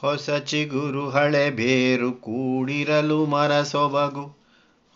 [0.00, 4.38] ಹೊಸ ಚಿಗುರು ಹಳೆ ಬೇರು ಕೂಡಿರಲು ಮರ ಸೊಬಗು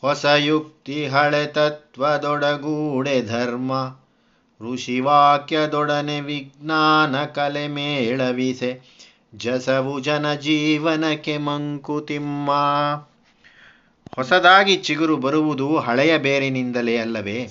[0.00, 3.73] ಹೊಸ ಯುಕ್ತಿ ಹಳೆ ತತ್ವದೊಡಗೂಡೆ ಧರ್ಮ.
[4.61, 8.81] ಋಷಿವಾಕ್ಯದೊಡನೆ ವಿಜ್ಞಾನ ಕಲೆ ಮೇಳವಿಸೆ.
[9.34, 12.51] ಜಸವು ಜನ ಜೀವನಕ್ಕೆ ಮಂಕುತಿಮ್ಮ
[14.17, 17.48] ಹೊಸದಾಗಿ ಚಿಗುರು ಬರುವುದು ಹಳೆಯ ಬೇರಿನಿಂದಲೇ ಅಲ್ಲವೇ?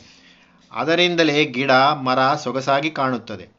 [0.71, 3.49] ಅದರಿಂದಲೇ ಗಿಡ, ಮರ ಸೊಗಸಾಗಿ ಕಾಣುತ್ತದೆ.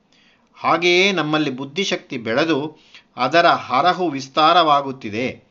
[0.55, 2.79] ಹಾಗೆಯೇ ನಮ್ಮಲ್ಲಿ ಬುದ್ಧಿಶಕ್ತಿ ಬೆಳೆದು
[3.17, 5.45] ಅದರ ಹರಹು ವಿಸ್ತಾರವಾಗುತ್ತಿದೆ.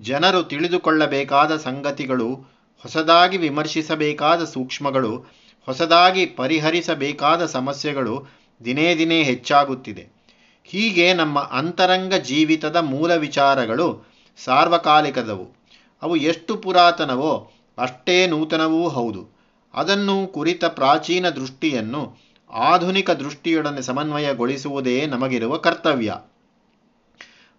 [0.00, 2.34] ಜನರು ತಿಳಿದುಕೊಳ್ಳಬೇಕಾದ ಸಂಗತಿಗಳು,
[2.82, 5.16] ಹೊಸದಾಗಿ ವಿಮರ್ಶಿಸಬೇಕಾದ ಸೂಕ್ಷ್ಮಗಳು,
[5.66, 8.26] ಹೊಸದಾಗಿ ಪರಿಹರಿಸಬೇಕಾದ ಸಮಸ್ಯೆಗಳು
[8.64, 10.08] ದಿನೇ ದಿನೇ ಹೆಚ್ಚಾಗುತ್ತಿದೆ.
[10.64, 14.04] ಹೀಗೆ ನಮ್ಮ ಅಂತರಂಗ ಜೀವಿತದ ಮೂಲ ವಿಚಾರಗಳು
[14.44, 15.56] ಸಾರ್ವಕಾಲಿಕದವು.
[16.02, 19.36] ಅವು ಎಷ್ಟು ಪುರಾತನವೋ ಅಷ್ಟೇ ನೂತನವೂ ಹೌದು.
[19.74, 22.16] ಅದನ್ನು ಕುರಿತ ಪ್ರಾಚೀನ ದೃಷ್ಟಿಯನ್ನು
[22.50, 26.14] ಆಧುನಿಕ ದೃಷ್ಟಿಯೊಡನೆ ಸಮನ್ವಯಗೊಳಿಸುವುದೇ ನಮಗಿರುವ ಕರ್ತವ್ಯ.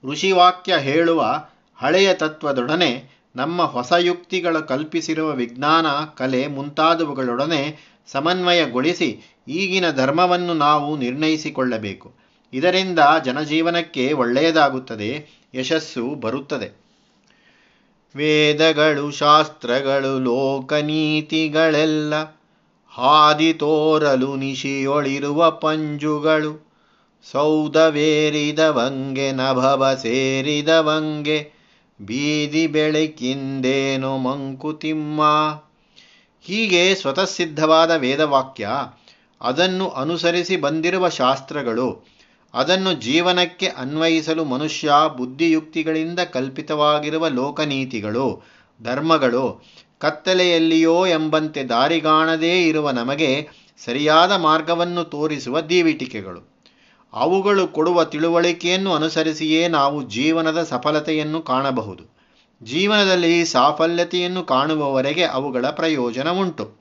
[0.06, 5.86] ಋಷಿವಾಕ್ಯ ಹೇಳುವ ಹಳೆಯ ತತ್ವದೊಡನೆ ನಮ್ಮ ಹೊಸ ಯುಕ್ತಿಗಳ ಕಲ್ಪಿಸಿರುವ ವಿಜ್ಞಾನ,
[6.16, 12.12] ಕಲೆ ಮುಂತಾದವುಗಳೊಡನೆ ಸಮನ್ವಯಗೊಳಿಸಿ ಈಗಿನ ಧರ್ಮವನ್ನು ನಾವು ನಿರ್ಣಯಿಸಿಕೊಳ್ಳಬೇಕು.
[12.54, 16.88] ಇದರಿಂದ ಜನಜೀವನಕ್ಕೆ ಒಳ್ಳೆಯದಾಗುತ್ತದೆ, ಯಶಸ್ಸು ಬರುತ್ತದೆ.
[18.16, 22.16] ವೇದಗಳು, ಶಾಸ್ತ್ರಗಳು ಲೋಕನೀತಿಗಳೆಲ್ಲ
[22.90, 26.67] ಹಾದಿ ತೋರಲು ನಿಶಿಯೊಳಿರುವ ಪಂಜುಗಳು.
[27.24, 31.52] ಸೌದವೇರಿದವಂಗೆ ನಭವ ಸೇರಿದವಂಗೆ
[32.02, 35.22] ಬೀದಿ ಬೆಳಕಿಂದೇನು ಮಂಕುತಿಮ್ಮ
[36.42, 38.70] ಹೀಗೆ ಸ್ವತಃಸಿದ್ಧವಾದ ವೇದವಾಕ್ಯ
[39.42, 42.06] ಅದನ್ನು ಅನುಸರಿಸಿ ಬಂದಿರುವ ಶಾಸ್ತ್ರಗಳು
[42.54, 48.44] ಅದನ್ನು ಜೀವನಕ್ಕೆ ಅನ್ವಯಿಸಲು ಮನುಷ್ಯ ಬುದ್ಧಿಯುಕ್ತಿಗಳಿಂದ ಕಲ್ಪಿತವಾಗಿರುವ ಲೋಕನೀತಿಗಳು,
[48.84, 49.64] ಧರ್ಮಗಳು
[50.00, 53.48] ಕತ್ತಲೆಯಲ್ಲಿಯೋ ಎಂಬಂತೆ ದಾರಿಗಾಣದೇ ಇರುವ ನಮಗೆ
[53.86, 56.57] ಸರಿಯಾದ ಮಾರ್ಗವನ್ನು ತೋರಿಸುವ ದೀವಿಟಿಕೆಗಳು.
[57.14, 62.18] ಅವುಗಳು ಕೊಡುವ ತಿಳುವಳಿಕೆಯನ್ನು ಅನುಸರಿಸಿಯೇ ನಾವು ಜೀವನದ ಸಫಲತೆಯನ್ನು ಕಾಣಬಹುದು.
[62.64, 66.74] ಜೀವನದಲ್ಲಿ ಸಾಫಲ್ಯತೆಯನ್ನು ಕಾಣುವವರೆಗೆ ಅವುಗಳ ಪ್ರಯೋಜನ ಉಂಟು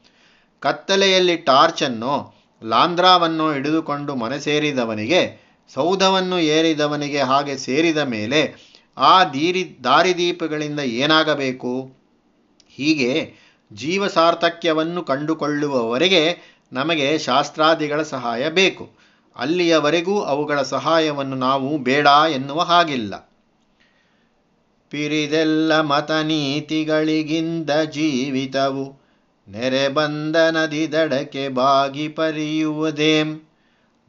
[0.60, 8.54] ಕತ್ತಲೆಯಲ್ಲಿ ಟಾರ್ಚನ್ನು ಲಾಂಧ್ರಾವನ್ನು ಹಿಡಿದುಕೊಂಡು ಮನೆ ಸೇರಿದವನಿಗೆ ಸೌಧವನ್ನು ಏರಿದವನಿಗೆ ಹಾಗೆ ಸೇರಿದ ಮೇಲೆ
[8.96, 11.90] ಆ ದೀರಿ, ದಾರಿದೀಪಗಳಿಂದ ಏನಾಗಬೇಕು?
[12.70, 13.34] ಹೀಗೆ
[13.72, 16.38] ಜೀವ ಸಾರ್ಥಕ್ಯವನ್ನು ಕಂಡುಕೊಳ್ಳುವವರೆಗೆ
[16.72, 18.95] ನಮಗೆ ಶಾಸ್ತ್ರಾದಿಗಳ ಸಹಾಯ ಬೇಕು.
[19.36, 23.32] ಅಲ್ಲಿಯವರೆಗೂ ಅವುಗಳ ಸಹಾಯವನ್ನು ನಾವು ಬೇಡ ಎನ್ನುವ ಹಾಗಿಲ್ಲ.
[24.90, 29.06] ಪಿರಿದೆಲ್ಲ ಮತನೀತಿಗಳಿಗಿಂದ ಜೀವಿತವು.
[29.48, 33.48] ನೆರೆ ಬಂದ ನದಿ ದಡಕ್ಕೆ ಬಾಗಿ ಪರಿಯುವುದೇಂ.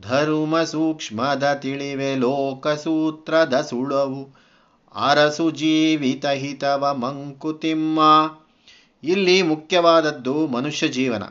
[0.02, 4.48] ಧರ್ಮ ಸೂಕ್ಷ್ಮದ ತಿಳಿವೆ ಲೋಕಸೂತ್ರದ ಸುಳವು.
[4.96, 8.00] ಅರಸು ಜೀವಿತ ಹಿತವ ಮಂಕುತಿಮ್ಮ
[9.04, 11.24] ಇಲ್ಲಿ ಮುಖ್ಯವಾದದ್ದು ಮನುಷ್ಯ ಜೀವನ.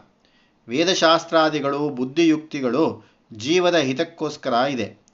[0.68, 5.06] ವೇದಶಾಸ್ತ್ರಾದಿಗಳು, ಬುದ್ಧಿಯುಕ್ತಿಗಳು ಜೀವದ ಹಿತಕ್ಕೋಸ್ಕರ ಇದೆ.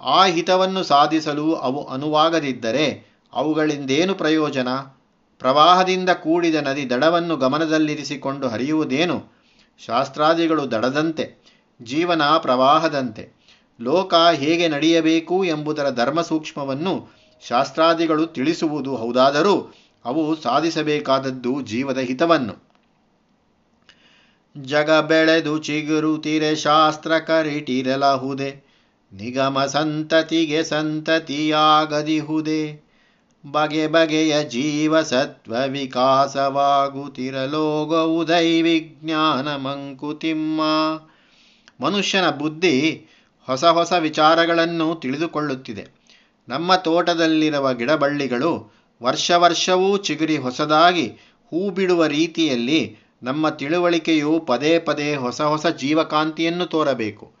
[0.00, 4.68] ಆ ಹಿತವನ್ನು ಸಾಧಿಸಲು ಅವು ಅನುವಾಗದಿದ್ದರೆ ಅವುಗಳಿಂದೇನು ಪ್ರಯೋಜನ?
[5.38, 9.36] ಪ್ರವಾಹದಿಂದ ಕೂಡಿದ ನದಿ ದಡವನ್ನು ಗಮನದಲ್ಲಿರಿಸಿಕೊಂಡು ಹರಿಯುವುದೇನು?
[9.86, 11.46] ಶಾಸ್ತ್ರಾದಿಗಳು ದಡದಂತೆ,
[11.82, 13.36] ಜೀವನ ಪ್ರವಾಹದಂತೆ.
[13.80, 17.08] ಲೋಕ ಹೇಗೆ ನಡೆಯಬೇಕು ಎಂಬುದರ ಧರ್ಮ ಸೂಕ್ಷ್ಮವನ್ನು
[17.48, 19.74] ಶಾಸ್ತ್ರಾದಿಗಳು ತಿಳಿಸುವುದು ಹೌದಾದರೂ
[20.04, 22.65] ಅವು ಸಾಧಿಸಬೇಕಾದದ್ದು ಜೀವದ ಹಿತವನ್ನು.
[24.62, 28.66] ಜಗ ಬೆಳೆದು ಚಿಗುರುತಿರೆ ಶಾಸ್ತ್ರ ಕರಿಟಿರಲಹುದೆ.
[29.12, 32.86] ನಿಗಮ ಸಂತತಿಗೆ ಸಂತತಿಯಾಗದಿಹುದೆ.
[33.50, 35.56] ಬಗೆ ಬಗೆಯ ಜೀವ ಸತ್ವ
[38.28, 40.62] ದೈವಿಜ್ಞಾನ ವಿಜ್ಞಾನ ಮಂಕುತಿಮ್ಮ.
[41.80, 43.06] ಮನುಷ್ಯನ ಬುದ್ಧಿ
[43.46, 45.88] ಹೊಸ ಹೊಸ ವಿಚಾರಗಳನ್ನು ತಿಳಿದುಕೊಳ್ಳುತ್ತಿದೆ.
[46.48, 51.12] ನಮ್ಮ ತೋಟದಲ್ಲಿರುವ ಗಿಡಬಳ್ಳಿಗಳು ವರ್ಷ ವರ್ಷವೂ ಚಿಗುರಿ ಹೊಸದಾಗಿ
[51.50, 57.32] ಹೂ ಬಿಡುವ ರೀತಿಯಲ್ಲಿ ನಮ್ಮ ತಿಳುವಳಿಕೆಯು ಪದೇ ಪದೇ ಹೊಸ ಹೊಸ ಜೀವಕಾಂತಿಯನ್ನು ತೋರಬೇಕು.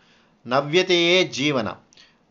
[0.46, 1.68] ನವ್ಯತೆಯೇ ಜೀವನ.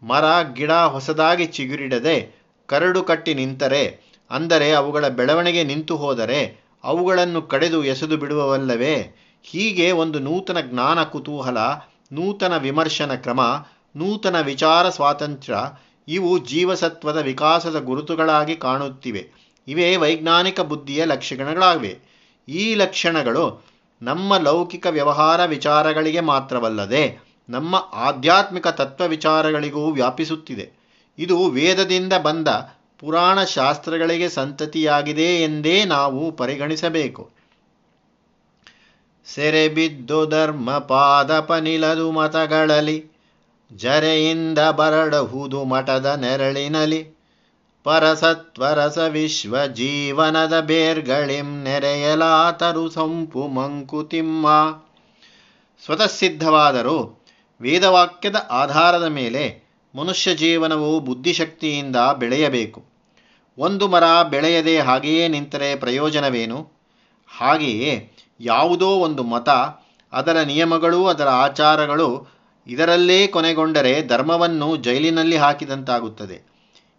[0.03, 3.83] ಮರ, ಗಿಡ ಹೊಸದಾಗಿ ಚಿಗುರಿಡದೆ ಕರಡು ಕಟ್ಟಿ ನಿಂತರೆ,
[4.31, 6.39] ಅಂದರೆ ಅವುಗಳ ಬೆಳವಣಿಗೆ ನಿಂತು ಹೋದರೆ
[6.83, 9.15] ಅವುಗಳನ್ನು ಕಡೆದು ಎಸೆದು ಬಿಡುವವಲ್ಲವೇ?
[9.43, 11.57] ಹೀಗೆ ಒಂದು ನೂತನ ಜ್ಞಾನ ಕುತೂಹಲ,
[12.11, 13.41] ನೂತನ ವಿಮರ್ಶನ ಕ್ರಮ,
[13.95, 15.57] ನೂತನ ವಿಚಾರ ಸ್ವಾತಂತ್ರ್ಯ,
[16.07, 19.23] ಇವು ಜೀವಸತ್ವದ ವಿಕಾಸದ ಗುರುತುಗಳಾಗಿ ಕಾಣುತ್ತಿವೆ.
[19.67, 22.14] ಇವೇ ವೈಜ್ಞಾನಿಕ ಬುದ್ಧಿಯ ಲಕ್ಷಣಗಳಾಗಿವೆ.
[22.47, 23.65] ಈ ಲಕ್ಷಣಗಳು
[24.01, 27.19] ನಮ್ಮ ಲೌಕಿಕ ವ್ಯವಹಾರ ವಿಚಾರಗಳಿಗೆ ಮಾತ್ರವಲ್ಲದೆ
[27.49, 30.71] ನಮ್ಮ ಆಧ್ಯಾತ್ಮಿಕ ತತ್ವ ವಿಚಾರಗಳಿಗೂ ವ್ಯಾಪಿಸುತ್ತಿದೆ.
[31.17, 32.47] ಇದು ವೇದದಿಂದ ಬಂದ
[32.99, 37.29] ಪುರಾಣ ಶಾಸ್ತ್ರಗಳಿಗೆ ಸಂತತಿಯಾಗಿದೆ ಎಂದೇ ನಾವು ಪರಿಗಣಿಸಬೇಕು.
[39.25, 43.05] ಸೆರೆಬಿದ್ದು ಧರ್ಮ ಮತಗಳಲಿ ಮತಗಳಲ್ಲಿ,
[43.73, 47.14] ಜರೆಯಿಂದ ಬರಡಹುದು ಮಠದ ನೆರಳಿನಲಿ
[47.85, 54.47] ಪರಸತ್ವರಸ ವಿಶ್ವ ಜೀವನದ ಬೇರ್ಗಳಿಂ ನೆರೆಯಲಾತರು ಸಂಪು ಮಂಕುತಿಮ್ಮ.
[55.85, 57.25] ಸ್ವತಃಸಿದ್ಧವಾದರೂ
[57.61, 59.63] ವೇದವಾಕ್ಯದ ಆಧಾರದ ಮೇಲೆ
[59.95, 62.85] ಮನುಷ್ಯ ಜೀವನವು ಬುದ್ಧಿಶಕ್ತಿಯಿಂದ ಬೆಳೆಯಬೇಕು.
[63.57, 66.71] ಒಂದು ಮರ ಬೆಳೆಯದೆ ಹಾಗೆಯೇ ನಿಂತರೆ ಪ್ರಯೋಜನವೇನು?
[67.37, 69.49] ಹಾಗೆಯೇ ಯಾವುದೋ ಒಂದು ಮತ,
[70.13, 72.27] ಅದರ ನಿಯಮಗಳು ಅದರ ಆಚಾರಗಳು
[72.67, 76.54] ಇದರಲ್ಲೇ ಕೊನೆಗೊಂಡರೆ ಧರ್ಮವನ್ನು ಜೈಲಿನಲ್ಲಿ ಹಾಕಿದಂತಾಗುತ್ತದೆ.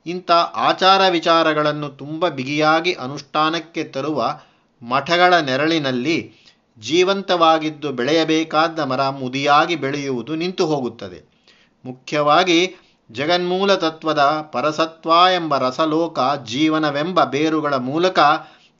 [0.06, 4.40] ಇಂಥ ಆಚಾರ ವಿಚಾರಗಳನ್ನು ತುಂಬ ಬಿಗಿಯಾಗಿ ಅನುಷ್ಠಾನಕ್ಕೆ ತರುವ
[4.82, 6.32] ಮಠಗಳ ನೆರಳಿನಲ್ಲಿ
[6.80, 11.36] ಜೀವಂತವಾಗಿದ್ದು ಬೆಳೆಯಬೇಕಾದ ಮರ ಮುದಿಯಾಗಿ ಬೆಳೆಯುವುದು ನಿಂತು ಹೋಗುತ್ತದೆ.
[11.84, 12.74] ಮುಖ್ಯವಾಗಿ
[13.12, 18.18] ಜಗನ್ಮೂಲ ತತ್ವದ ಪರಸತ್ವ ಎಂಬ ರಸಲೋಕ ಜೀವನವೆಂಬ ಬೇರುಗಳ ಮೂಲಕ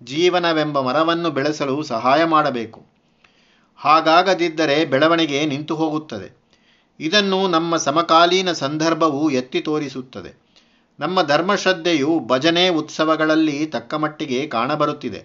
[0.03, 2.87] ಜೀವನವೆಂಬ ಮರವನ್ನು ಬೆಳೆಸಲು ಸಹಾಯ ಮಾಡಬೇಕು.
[3.77, 6.37] ಹಾಗಾಗದಿದ್ದರೆ ಬೆಳವಣಿಗೆ ನಿಂತು ಹೋಗುತ್ತದೆ.
[7.01, 10.46] ಇದನ್ನು ನಮ್ಮ ಸಮಕಾಲೀನ ಸಂದರ್ಭವು ಎತ್ತಿ ತೋರಿಸುತ್ತದೆ.
[11.01, 15.25] ನಮ್ಮ ಧರ್ಮಶ್ರದ್ಧೆಯು ಭಜನೆ ಉತ್ಸವಗಳಲ್ಲಿ ತಕ್ಕಮಟ್ಟಿಗೆ ಕಾಣಬರುತ್ತಿದೆ.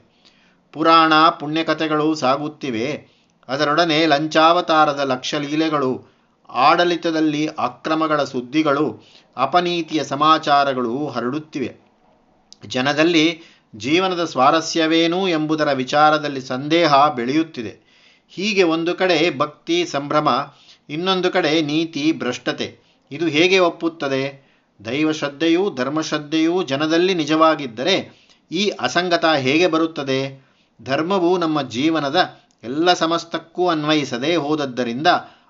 [0.73, 3.07] ಪುರಾಣ ಪುಣ್ಯಕಥೆಗಳು ಸಾಗುತ್ತಿವೆ.
[3.47, 6.05] ಅದರೊಡನೆ ಲಂಚಾವತಾರದ ಲಕ್ಷಲೀಲೆಗಳು,
[6.49, 9.01] ಆಡಳಿತದಲ್ಲಿ ಅಕ್ರಮಗಳ ಸುದ್ದಿಗಳು,
[9.37, 11.75] ಅಪನೀತಿಯ ಸಮಾಚಾರಗಳು ಹರಡುತ್ತಿವೆ.
[12.67, 13.41] ಜನದಲ್ಲಿ
[13.75, 17.79] ಜೀವನದ ಸ್ವಾರಸ್ಯವೇನು ಎಂಬುದರ ವಿಚಾರದಲ್ಲಿ ಸಂದೇಹ ಬೆಳೆಯುತ್ತಿದೆ.
[18.29, 20.53] ಹೀಗೆ ಒಂದು ಕಡೆ ಭಕ್ತಿ ಸಂಭ್ರಮ,
[20.89, 22.79] ಇನ್ನೊಂದು ಕಡೆ ನೀತಿ ಭ್ರಷ್ಟತೆ.
[23.11, 24.50] ಇದು ಹೇಗೆ ಒಪ್ಪುತ್ತದೆ?
[24.85, 27.95] ದೈವಶ್ರದ್ಧೆಯೂ ಧರ್ಮಶ್ರದ್ಧೆಯೂ ಜನದಲ್ಲಿ ನಿಜವಾಗಿದ್ದರೆ
[28.51, 30.43] ಈ ಅಸಂಗತ ಹೇಗೆ ಬರುತ್ತದೆ?
[30.81, 35.07] ಧರ್ಮವು ನಮ್ಮ ಜೀವನದ ಎಲ್ಲ ಸಮಸ್ತಕ್ಕೂ ಅನ್ವಯಿಸದೆ ಹೋದದ್ದರಿಂದ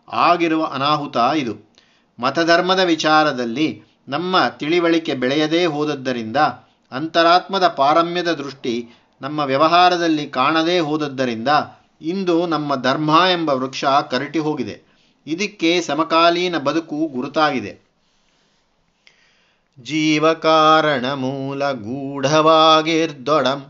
[0.08, 1.72] ಆಗಿರುವ ಅನಾಹುತ ಇದು.
[2.20, 6.38] ಮತಧರ್ಮದ ವಿಚಾರದಲ್ಲಿ ನಮ್ಮ ತಿಳಿವಳಿಕೆ ಬೆಳೆಯದೇ ಹೋದದ್ದರಿಂದ,
[6.92, 8.90] ಅಂತರಾತ್ಮದ ಪಾರಮ್ಯದ ದೃಷ್ಟಿ
[9.22, 11.48] ನಮ್ಮ ವ್ಯವಹಾರದಲ್ಲಿ ಕಾಣದೇ ಹೋದದ್ದರಿಂದ
[12.02, 14.76] ಇಂದು ನಮ್ಮ ಧರ್ಮ ಎಂಬ ವೃಕ್ಷ ಕರಟಿ ಹೋಗಿದೆ.
[15.28, 17.91] ಇದಕ್ಕೆ ಸಮಕಾಲೀನ ಬದುಕು ಗುರುತಾಗಿದೆ.
[19.78, 23.62] ಜೀವಕಾರಣ ಮೂಲ ಗೂಢವಾಗಿರ್ದೊಡಂ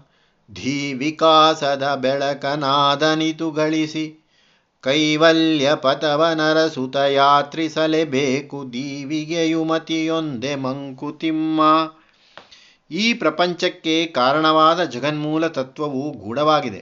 [0.54, 4.34] ಧೀ ವಿಕಾಸದ ಬೆಳಕನಾದನಿತು ಗಳಿಸಿ
[4.82, 11.62] ಕೈವಲ್ಯ ಪಥವನರಸುತ ಯಾತ್ರಿಸಲೇಬೇಕು ದೀವಿಗೆಯು ಮತಿಯೊಂದೆ ಮಂಕುತಿಮ್ಮ.
[12.92, 16.82] ಈ ಪ್ರಪಂಚಕ್ಕೆ ಕಾರಣವಾದ ಜಗನ್ಮೂಲ ತತ್ವವು ಗೂಢವಾಗಿದೆ.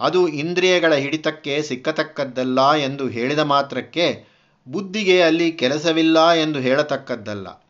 [0.00, 4.26] ಅದು ಇಂದ್ರಿಯಗಳ ಹಿಡಿತಕ್ಕೆ ಸಿಕ್ಕತಕ್ಕದ್ದಲ್ಲ ಎಂದು ಹೇಳಿದ ಮಾತ್ರಕ್ಕೆ
[4.66, 7.65] ಬುದ್ಧಿಗೆ ಅಲ್ಲಿ ಕೆಲಸವಿಲ್ಲ ಎಂದು ಹೇಳತಕ್ಕದ್ದಲ್ಲ.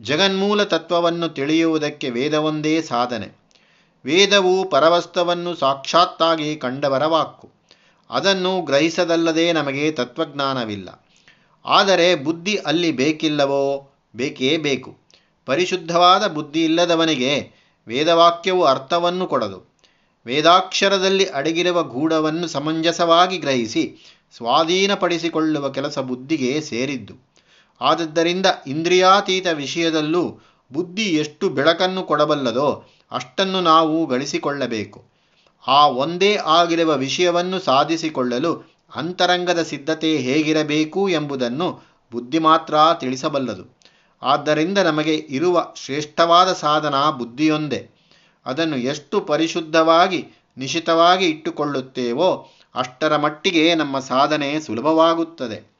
[0.00, 3.38] ಜಗನ್ಮೂಲ ತತ್ವವನ್ನು ತಿಳಿಯುವುದಕ್ಕೆ ವೇದವೊಂದೇ ಸಾಧನೆ.
[4.04, 7.50] ವೇದವು ಪರವಸ್ತವನ್ನು ಸಾಕ್ಷಾತ್ತಾಗಿ ಕಂಡವರ ವಾಕ್ಕು.
[8.10, 11.04] ಅದನ್ನು ಗ್ರಹಿಸದಲ್ಲದೆ ನಮಗೆ ತತ್ವಜ್ಞಾನವಿಲ್ಲ.
[11.64, 13.94] ಆದರೆ ಬುದ್ಧಿ ಅಲ್ಲಿ ಬೇಕಿಲ್ಲವೋ?
[14.16, 14.98] ಬೇಕೇ ಬೇಕು.
[15.46, 17.50] ಪರಿಶುದ್ಧವಾದ ಬುದ್ಧಿ ಇಲ್ಲದವನಿಗೆ
[17.86, 19.74] ವೇದವಾಕ್ಯವು ಅರ್ಥವನ್ನು ಕೊಡದು.
[20.26, 23.96] ವೇದಾಕ್ಷರದಲ್ಲಿ ಅಡಗಿರುವ ಗೂಢವನ್ನು ಸಮಂಜಸವಾಗಿ ಗ್ರಹಿಸಿ,
[24.36, 27.27] ಸ್ವಾಧೀನಪಡಿಸಿಕೊಳ್ಳುವ ಕೆಲಸ ಬುದ್ಧಿಗೆ ಸೇರಿದ್ದು.
[27.80, 30.40] ಆದದ್ದರಿಂದ ಇಂದ್ರಿಯಾತೀತ ವಿಷಯದಲ್ಲೂ
[30.72, 35.04] ಬುದ್ಧಿ ಎಷ್ಟು ಬೆಳಕನ್ನು ಕೊಡಬಲ್ಲದೋ ಅಷ್ಟನ್ನು ನಾವು ಗಳಿಸಿಕೊಳ್ಳಬೇಕು.
[35.66, 41.82] ಆ ಒಂದೇ ಆಗಿರುವ ವಿಷಯವನ್ನು ಸಾಧಿಸಿಕೊಳ್ಳಲು ಅಂತರಂಗದ ಸಿದ್ಧತೆ ಹೇಗಿರಬೇಕು ಎಂಬುದನ್ನು
[42.12, 43.78] ಬುದ್ಧಿ ಮಾತ್ರ ತಿಳಿಸಬಲ್ಲದು.
[44.22, 47.90] ಆದ್ದರಿಂದ ನಮಗೆ ಇರುವ ಶ್ರೇಷ್ಠವಾದ ಸಾಧನ ಬುದ್ಧಿಯೊಂದೇ.
[48.46, 50.26] ಅದನ್ನು ಎಷ್ಟು ಪರಿಶುದ್ಧವಾಗಿ,
[50.56, 55.77] ನಿಶಿತವಾಗಿ ಇಟ್ಟುಕೊಳ್ಳುತ್ತೇವೋ ಅಷ್ಟರ ಮಟ್ಟಿಗೆ ನಮ್ಮ ಸಾಧನೆ ಸುಲಭವಾಗುತ್ತದೆ.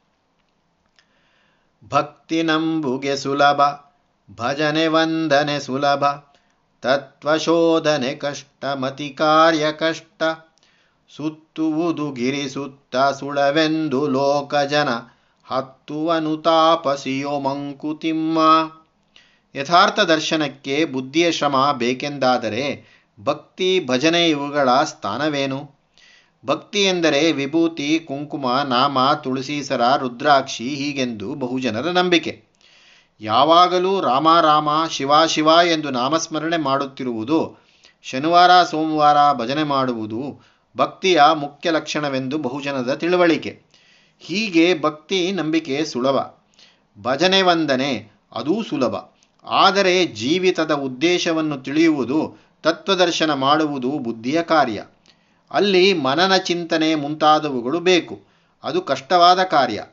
[1.87, 3.61] ಭಕ್ತಿ ನಂಬುಗೆ ಸುಲಭ,
[4.31, 6.05] ಭಜನೆ ವಂದನೆ ಸುಲಭ,
[6.81, 10.23] ತತ್ವಶೋಧನೆ ಕಷ್ಟ, ಮತಿ ಕಾರ್ಯ ಕಷ್ಟ.
[11.15, 14.89] ಸುತ್ತುವುದು ಗಿರಿ ಸುತ್ತ, ಸುಳವೆಂದು ಲೋಕಜನ
[15.45, 18.39] ಹತ್ತುವನು ತಾಪಸಿಯೋ ಮಂಕುತಿಮ್ಮ
[19.55, 22.83] ಯಥಾರ್ಥ ದರ್ಶನಕ್ಕೆ ಬುದ್ಧಿಯ ಶ್ರಮ ಬೇಕೆಂದಾದರೆ
[23.23, 25.78] ಭಕ್ತಿ ಭಜನೆ ಇವುಗಳ ಸ್ಥಾನವೇನು?
[26.45, 32.43] ಭಕ್ತಿ ಎಂದರೆ ವಿಭೂತಿ, ಕುಂಕುಮ, ನಾಮ, ತುಳಸೀಸರ, ರುದ್ರಾಕ್ಷಿ ಹೀಗೆಂದು ಬಹುಜನರ ನಂಬಿಕೆ.
[33.21, 37.57] ಯಾವಾಗಲೂ ರಾಮ ರಾಮ, ಶಿವ ಶಿವ ಎಂದು ನಾಮಸ್ಮರಣೆ ಮಾಡುತ್ತಿರುವುದು,
[38.01, 40.45] ಶನಿವಾರ ಸೋಮವಾರ ಭಜನೆ ಮಾಡುವುದು
[40.77, 43.61] ಭಕ್ತಿಯ ಮುಖ್ಯ ಲಕ್ಷಣವೆಂದು ಬಹುಜನದ ತಿಳುವಳಿಕೆ.
[44.19, 46.15] ಹೀಗೆ ಭಕ್ತಿ ನಂಬಿಕೆ ಸುಲಭ.
[47.01, 48.95] ಭಜನೆ ವಂದನೆ ಅದೂ ಸುಲಭ.
[49.45, 54.83] ಆದರೆ ಜೀವಿತದ ಉದ್ದೇಶವನ್ನು ತಿಳಿಯುವುದು, ತತ್ವದರ್ಶನ ಮಾಡುವುದು ಬುದ್ಧಿಯ ಕಾರ್ಯ.
[55.51, 58.21] ಅಲ್ಲಿ ಮನನ ಚಿಂತನೆ ಮುಂತಾದವುಗಳು ಬೇಕು.
[58.63, 59.85] ಅದು ಕಷ್ಟವಾದ ಕಾರ್ಯ.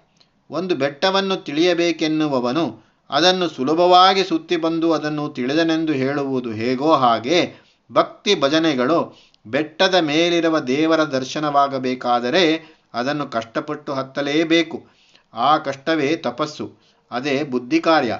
[0.51, 7.55] ಒಂದು ಬೆಟ್ಟವನ್ನು ತಿಳಿಯಬೇಕೆನ್ನುವವನು ಅದನ್ನು ಸುಲಭವಾಗಿ ಸುತ್ತಿ ಬಂದು ಅದನ್ನು ತಿಳಿದನೆಂದು ಹೇಳುವುದು ಹೇಗೋ ಹಾಗೆ
[7.93, 14.87] ಭಕ್ತಿ ಭಜನೆಗಳು ಬೆಟ್ಟದ ಮೇಲಿರುವ ದೇವರ ದರ್ಶನವಾಗಬೇಕಾದರೆ ಅದನ್ನು ಕಷ್ಟಪಟ್ಟು ಹತ್ತಲೇಬೇಕು.
[15.35, 16.73] ಆ ಕಷ್ಟವೇ ತಪಸ್ಸು.
[17.11, 18.19] ಅದೇ ಬುದ್ಧಿ ಕಾರ್ಯ.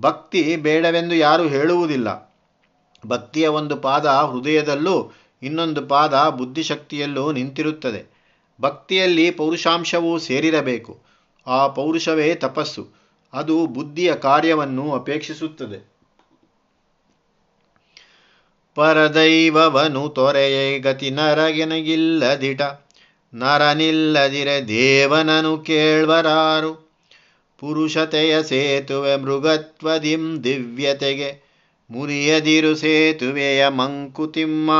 [0.00, 2.32] ಭಕ್ತಿ ಬೇಡವೆಂದು ಯಾರೂ ಹೇಳುವುದಿಲ್ಲ.
[3.06, 5.12] ಭಕ್ತಿಯ ಒಂದು ಪಾದ ಹೃದಯದಲ್ಲೂ
[5.42, 8.12] ಇನ್ನೊಂದು ಪಾದ ಬುದ್ಧಿಶಕ್ತಿಯಲ್ಲೂ ನಿಂತಿರುತ್ತದೆ.
[8.60, 11.02] ಭಕ್ತಿಯಲ್ಲಿ ಪೌರುಷಾಂಶವೂ ಸೇರಿರಬೇಕು.
[11.46, 13.02] ಆ ಪೌರುಷವೇ ತಪಸ್ಸು.
[13.32, 15.92] ಅದು ಬುದ್ಧಿಯ ಕಾರ್ಯವನ್ನು ಅಪೇಕ್ಷಿಸುತ್ತದೆ.
[18.74, 22.60] ಪರದೈವವನು ತೊರೆಯೇ ಗತಿ ನರಗೆನಗಿಲ್ಲದಿಟ,
[23.34, 26.92] ನರನಿಲ್ಲದಿರೆ ದೇವನನು ಕೇಳ್ವರಾರು.
[27.58, 31.52] ಪುರುಷತೆಯ ಸೇತುವೆ ಮೃಗತ್ವದಿಂ ದಿವ್ಯತೆಗೆ,
[31.90, 34.70] ಮುರಿಯದಿರು ಸೇತುವೆಯ ಮಂಕುತಿಮ್ಮ.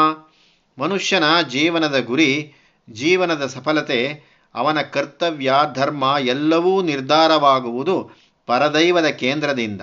[0.79, 2.53] ಮನುಷ್ಯನ ಜೀವನದ ಗುರಿ,
[2.91, 8.11] ಜೀವನದ ಸಫಲತೆ, ಅವನ ಕರ್ತವ್ಯ, ಧರ್ಮ ಎಲ್ಲವೂ ನಿರ್ಧಾರವಾಗುವುದು
[8.47, 9.81] ಪರದೈವದ ಕೇಂದ್ರದಿಂದ.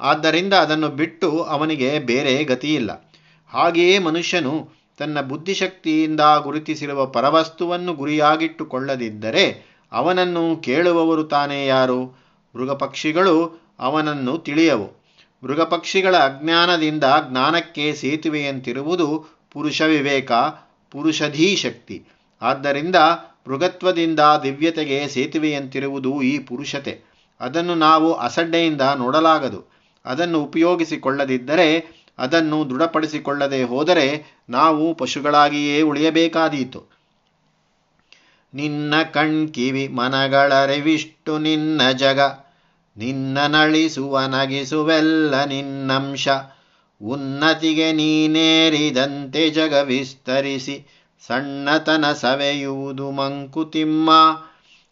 [0.00, 3.12] ಆದ್ದರಿಂದ ಅದನ್ನು ಬಿಟ್ಟು ಅವನಿಗೆ ಬೇರೆ ಗತಿಯಿಲ್ಲ.
[3.48, 4.68] ಹಾಗೆಯೇ ಮನುಷ್ಯನು
[4.98, 12.04] ತನ್ನ ಬುದ್ಧಿಶಕ್ತಿಯಿಂದ ಗುರುತಿಸಿರುವ ಪರವಸ್ತುವನ್ನು ಗುರಿಯಾಗಿಟ್ಟುಕೊಳ್ಳದಿದ್ದರೆ ಅವನನ್ನು ಕೇಳುವವರು ತಾನೇ ಯಾರು?
[12.56, 15.06] ಮೃಗಪಕ್ಷಿಗಳು ಅವನನ್ನು ತಿಳಿಯವು.
[15.44, 20.32] ಮೃಗಪಕ್ಷಿಗಳ ಅಜ್ಞಾನದಿಂದ ಜ್ಞಾನಕ್ಕೆ ಸೇತುವೆಯಂತಿರುವುದು ಪುರುಷ ವಿವೇಕ
[20.90, 22.04] ಪುರುಷಧೀಶಕ್ತಿ
[22.42, 22.96] ಆದ್ದರಿಂದ
[23.48, 27.00] ಮೃಗತ್ವದಿಂದ ದಿವ್ಯತೆಗೆ ಸೇತುವೆಯಂತಿರುವುದು ಈ ಪುರುಷತೆ.
[27.40, 29.64] ಅದನ್ನು ನಾವು ಅಸಡ್ಡೆಯಿಂದ ನೋಡಲಾಗದು.
[30.04, 36.84] ಅದನ್ನು ಉಪಯೋಗಿಸಿಕೊಳ್ಳದಿದ್ದರೆ, ಅದನ್ನು ದೃಢಪಡಿಸಿಕೊಳ್ಳದೆ ಹೋದರೆ ನಾವು ಪಶುಗಳಾಗಿಯೇ ಉಳಿಯಬೇಕಾದೀತು.
[38.54, 42.20] ನಿನ್ನ ಕಣ್ಕಿವಿ ಮನಗಳರಿವಿಷ್ಟು ನಿನ್ನ ಜಗ.
[42.96, 46.28] ನಿನ್ನ ನಳಿಸುವ ನಗಿಸುವೆಲ್ಲ ನಿನ್ನಂಶ.
[47.02, 50.86] ಉನ್ನತಿಗೆ ನೀನೇರಿದಂತೆ ಜಗ ವಿಸ್ತರಿಸಿ
[51.26, 54.10] ಸಣ್ಣತನ ಸವೆಯುವುದು ಮಂಕುತಿಮ್ಮ.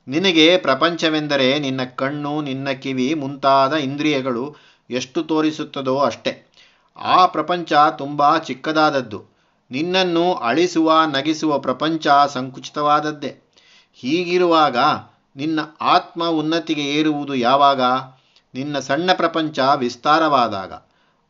[0.09, 4.57] ನಿನಗೆ ಪ್ರಪಂಚವೆಂದರೆ ನಿನ್ನ ಕಣ್ಣು, ನಿನ್ನ ಕಿವಿ, ಮುಂತಾದ ಇಂದ್ರಿಯಗಳು
[4.91, 6.55] ಎಷ್ಟು ತೋರಿಸುತ್ತದೋ ಅಷ್ಟೆ.
[6.97, 9.25] ಆ ಪ್ರಪಂಚ ತುಂಬ ಚಿಕ್ಕದಾದದ್ದು.
[9.71, 13.51] ನಿನ್ನನ್ನು ಅಳಿಸುವ, ನಗಿಸುವ ಪ್ರಪಂಚ ಸಂಕುಚಿತವಾದದ್ದೇ.
[13.95, 14.77] ಹೀಗಿರುವಾಗ
[15.37, 17.81] ನಿನ್ನ ಆತ್ಮ ಉನ್ನತಿಗೆ ಏರುವುದು ಯಾವಾಗ?
[18.55, 20.73] ನಿನ್ನ ಸಣ್ಣ ಪ್ರಪಂಚ ವಿಸ್ತಾರವಾದಾಗ.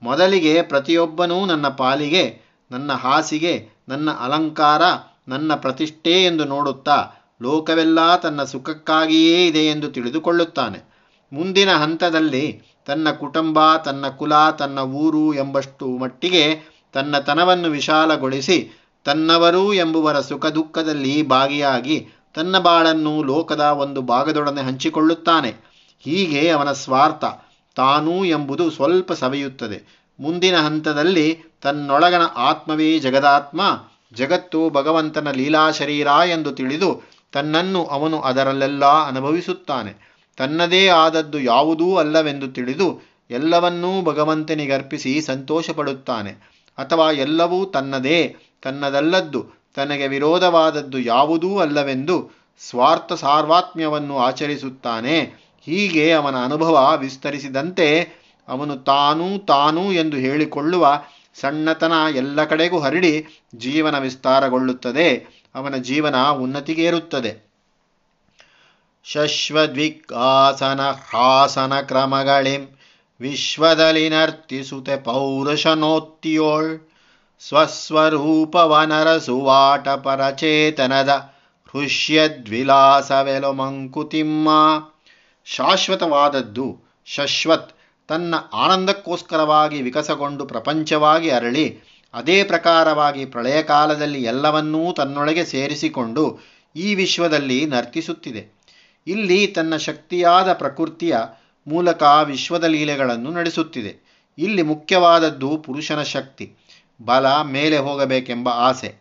[0.02, 4.82] ಮೊದಲಿಗೆ ಪ್ರತಿಯೊಬ್ಬನೂ ನನ್ನ ಪಾಲಿಗೆ, ನನ್ನ ಹಾಸಿಗೆ, ನನ್ನ ಅಲಂಕಾರ,
[5.28, 7.06] ನನ್ನ ಪ್ರತಿಷ್ಠೆ ಎಂದು ನೋಡುತ್ತಾ
[7.42, 10.94] ಲೋಕವೆಲ್ಲ ತನ್ನ ಸುಖಕ್ಕಾಗಿಯೇ ಇದೆ ಎಂದು ತಿಳಿದುಕೊಳ್ಳುತ್ತಾನೆ.
[11.32, 18.72] ಮುಂದಿನ ಹಂತದಲ್ಲಿ ತನ್ನ ಕುಟುಂಬ, ತನ್ನ ಕುಲ, ತನ್ನ ಊರು ಎಂಬಷ್ಟು ಮಟ್ಟಿಗೆ ತನ್ನ ತನವನ್ನು ವಿಶಾಲಗೊಳಿಸಿ
[19.04, 25.54] ತನ್ನವರು ಎಂಬುವರ ಸುಖ ದುಃಖದಲ್ಲಿ ಭಾಗಿಯಾಗಿ ತನ್ನ ಬಾಳನ್ನು ಲೋಕದ ಒಂದು ಭಾಗದೊಡನೆ ಹಂಚಿಕೊಳ್ಳುತ್ತಾನೆ.
[26.00, 27.24] ಹೀಗೆ ಅವನ ಸ್ವಾರ್ಥ.
[27.74, 30.04] ತಾನೂ ಎಂಬುದು ಸ್ವಲ್ಪ ಸವೆಯುತ್ತದೆ.
[30.20, 33.60] ಮುಂದಿನ ಹಂತದಲ್ಲಿ ತನ್ನೊಳಗನ ಆತ್ಮವೇ ಜಗದಾತ್ಮ,
[34.14, 37.02] ಜಗತ್ತು ಭಗವಂತನ ಲೀಲಾ ಶರೀರ ಎಂದು ತಿಳಿದು
[37.32, 40.14] ತನ್ನನ್ನು ಅವನು ಅದರಲ್ಲೆಲ್ಲ ಅನುಭವಿಸುತ್ತಾನೆ.
[40.36, 43.00] ತನ್ನದೇ ಆದದ್ದು ಯಾವುದೂ ಅಲ್ಲವೆಂದು ತಿಳಿದು
[43.30, 46.30] ಎಲ್ಲವನ್ನೂ ಭಗವಂತನಿಗರ್ಪಿಸಿ ಸಂತೋಷಪಡುತ್ತಾನೆ.
[46.78, 52.30] ಅಥವಾ ಎಲ್ಲವೂ ತನ್ನದೇ, ತನ್ನದಲ್ಲದ್ದು, ತನಗೆ ವಿರೋಧವಾದದ್ದು ಯಾವುದೂ ಅಲ್ಲವೆಂದು
[52.68, 55.43] ಸ್ವಾರ್ಥ ಸಾರ್ವಾತ್ಮ್ಯವನ್ನು ಆಚರಿಸುತ್ತಾನೆ.
[55.66, 58.08] ಹೀಗೆ ಅವನ ಅನುಭವ ವಿಸ್ತರಿಸಿದಂತೆ
[58.48, 61.02] ಅವನು ತಾನೂ ತಾನೂ ಎಂದು ಹೇಳಿಕೊಳ್ಳುವ
[61.40, 65.26] ಸಣ್ಣತನ ಎಲ್ಲ ಕಡೆಗೂ ಹರಡಿ ಜೀವನ ವಿಸ್ತಾರಗೊಳ್ಳುತ್ತದೆ.
[65.54, 67.54] ಅವನ ಜೀವನ ಉನ್ನತಿಗೇರುತ್ತದೆ.
[69.04, 70.80] ಶಶ್ವದ್ವಿಕಾಸನ
[71.10, 72.78] ಹಾಸನ ಕ್ರಮಗಳಿಂ
[73.20, 76.78] ವಿಶ್ವದಲ್ಲಿ ನರ್ತಿಸುತ್ತೆ ಪೌರುಷನೋತ್ತಿಯೋಳ್
[77.40, 81.32] ಸ್ವಸ್ವರೂಪವನರಸುವಾಟ ಪರಚೇತನದ
[81.74, 84.48] ಹೃಷ್ಯದ್ವಿಲಾಸವೆಲೊ ಮಂಕುತಿಮ್ಮ
[85.44, 86.82] ಶಾಶ್ವತವಾದದ್ದು.
[87.04, 87.76] ಶಶ್ವತ್
[88.08, 91.80] ತನ್ನ ಆನಂದಕ್ಕೋಸ್ಕರವಾಗಿ ವಿಕಸಗೊಂಡು ಪ್ರಪಂಚವಾಗಿ ಅರಳಿ,
[92.14, 96.40] ಅದೇ ಪ್ರಕಾರವಾಗಿ ಪ್ರಳಯ ಕಾಲದಲ್ಲಿ ಎಲ್ಲವನ್ನೂ ತನ್ನೊಳಗೆ ಸೇರಿಸಿಕೊಂಡು
[96.76, 98.48] ಈ ವಿಶ್ವದಲ್ಲಿ ನರ್ತಿಸುತ್ತಿದೆ.
[99.06, 101.16] ಇಲ್ಲಿ ತನ್ನ ಶಕ್ತಿಯಾದ ಪ್ರಕೃತಿಯ
[101.66, 104.24] ಮೂಲಕ ವಿಶ್ವದ ಲೀಲೆಗಳನ್ನು ನಡೆಸುತ್ತಿದೆ.
[104.38, 106.52] ಇಲ್ಲಿ ಮುಖ್ಯವಾದದ್ದು ಪುರುಷನ ಶಕ್ತಿ,
[107.02, 108.94] ಬಲ, ಮೇಲೆ ಹೋಗಬೇಕೆಂಬ ಆಸೆ.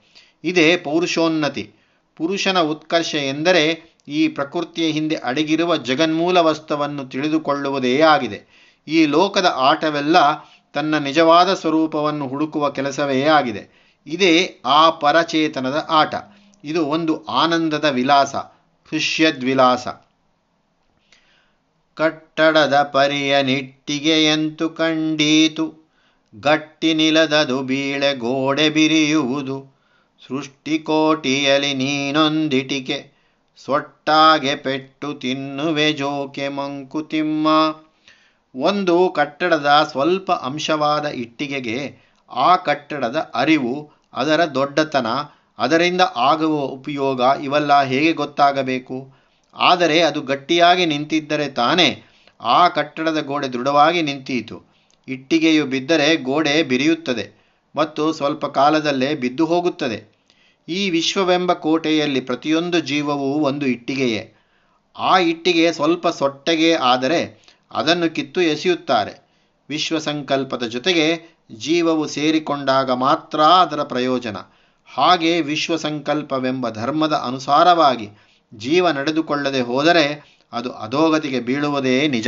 [0.43, 1.71] ಇದೇ ಪೌರುಷೋನ್ನತಿ.
[2.15, 8.63] ಪುರುಷನ ಉತ್ಕರ್ಷ ಎಂದರೆ ಈ ಪ್ರಕೃತಿಯ ಹಿಂದೆ ಅಡಗಿರುವ ಜಗನ್ಮೂಲ ವಸ್ತುವನ್ನು ತಿಳಿದುಕೊಳ್ಳುವುದೇ ಆಗಿದೆ.
[8.87, 10.15] ಈ ಲೋಕದ ಆಟವೆಲ್ಲ
[10.73, 13.93] ತನ್ನ ನಿಜವಾದ ಸ್ವರೂಪವನ್ನು ಹುಡುಕುವ ಕೆಲಸವೇ ಆಗಿದೆ.
[14.07, 16.15] ಇದೇ ಆ ಪರಚೇತನದ ಆಟ.
[16.63, 18.35] ಇದು ಒಂದು ಆನಂದದ ವಿಲಾಸ,
[18.91, 19.87] ಹೃಷ್ಯದ್ವಿಲಾಸ.
[21.93, 25.91] ಕಟ್ಟಡದ ಪರಿಯ ನಿಟ್ಟಿಗೆಯಂತು ಕಂಡೀತು.
[26.35, 29.73] ಗಟ್ಟಿ ನಿಲದದು ಬೀಳೆ ಗೋಡೆ ಬಿರಿಯುವುದು.
[30.27, 33.12] ಸೃಷ್ಟಿಕೋಟಿಯಲ್ಲಿ ನೀನೊಂದಿಟಿಕೆ.
[33.57, 37.47] ಸೊಟ್ಟಾಗೆ ಪೆಟ್ಟು ತಿನ್ನುವೆ ಜೋಕೆ ಮಂಕುತಿಮ್ಮ
[38.55, 41.99] ಒಂದು ಕಟ್ಟಡದ ಸ್ವಲ್ಪ ಅಂಶವಾದ ಇಟ್ಟಿಗೆಗೆ
[42.31, 45.07] ಆ ಕಟ್ಟಡದ ಅರಿವು, ಅದರ ದೊಡ್ಡತನ,
[45.59, 49.13] ಅದರಿಂದ ಆಗುವ ಉಪಯೋಗ ಇವೆಲ್ಲ ಹೇಗೆ ಗೊತ್ತಾಗಬೇಕು?
[49.55, 52.03] ಆದರೆ ಅದು ಗಟ್ಟಿಯಾಗಿ ನಿಂತಿದ್ದರೆ ತಾನೇ
[52.39, 54.57] ಆ ಕಟ್ಟಡದ ಗೋಡೆ ದೃಢವಾಗಿ ನಿಂತೀತು.
[55.07, 57.25] ಇಟ್ಟಿಗೆಯು ಬಿದ್ದರೆ ಗೋಡೆ ಬಿರಿಯುತ್ತದೆ
[57.75, 60.12] ಮತ್ತು ಸ್ವಲ್ಪ ಕಾಲದಲ್ಲೇ ಬಿದ್ದು ಹೋಗುತ್ತದೆ.
[60.67, 64.33] ಈ ವಿಶ್ವವೆಂಬ ಕೋಟೆಯಲ್ಲಿ ಪ್ರತಿಯೊಂದು ಜೀವವೂ ಒಂದು ಇಟ್ಟಿಗೆಯೇ.
[64.97, 69.23] ಆ ಇಟ್ಟಿಗೆ ಸ್ವಲ್ಪ ಸೊಟ್ಟಗೆ ಆದರೆ ಅದನ್ನು ಕಿತ್ತು ಎಸೆಯುತ್ತಾರೆ.
[69.69, 74.37] ವಿಶ್ವ ಸಂಕಲ್ಪದ ಜೊತೆಗೆ ಜೀವವು ಸೇರಿಕೊಂಡಾಗ ಮಾತ್ರ ಅದರ ಪ್ರಯೋಜನ.
[74.85, 78.09] ಹಾಗೆ ವಿಶ್ವ ಸಂಕಲ್ಪವೆಂಬ ಧರ್ಮದ ಅನುಸಾರವಾಗಿ
[78.53, 82.27] ಜೀವ ನಡೆದುಕೊಳ್ಳದೆ ಹೋದರೆ ಅದು ಅಧೋಗತಿಗೆ ಬೀಳುವುದೇ ನಿಜ.